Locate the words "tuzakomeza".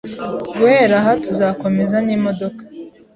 1.23-1.97